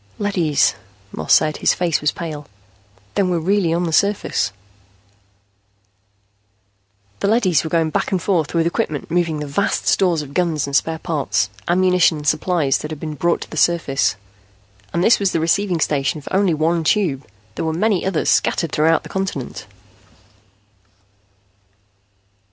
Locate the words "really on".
3.37-3.83